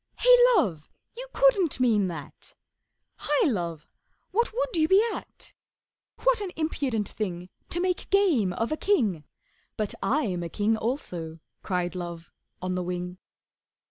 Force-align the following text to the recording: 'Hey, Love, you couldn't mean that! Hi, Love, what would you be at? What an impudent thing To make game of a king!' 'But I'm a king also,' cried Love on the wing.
'Hey, 0.17 0.35
Love, 0.55 0.89
you 1.15 1.27
couldn't 1.31 1.79
mean 1.79 2.07
that! 2.07 2.55
Hi, 3.17 3.47
Love, 3.47 3.87
what 4.31 4.51
would 4.51 4.75
you 4.75 4.87
be 4.87 4.99
at? 5.13 5.53
What 6.23 6.41
an 6.41 6.49
impudent 6.55 7.07
thing 7.07 7.49
To 7.69 7.79
make 7.79 8.09
game 8.09 8.51
of 8.53 8.71
a 8.71 8.77
king!' 8.77 9.25
'But 9.77 9.93
I'm 10.01 10.41
a 10.41 10.49
king 10.49 10.75
also,' 10.75 11.37
cried 11.61 11.93
Love 11.93 12.33
on 12.63 12.73
the 12.73 12.81
wing. 12.81 13.19